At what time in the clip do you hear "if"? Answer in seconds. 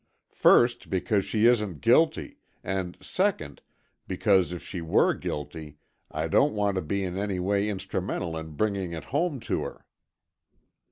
4.51-4.63